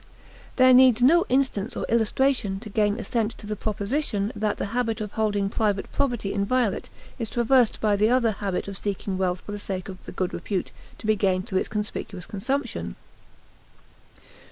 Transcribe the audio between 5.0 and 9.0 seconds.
holding private property inviolate is traversed by the other habit of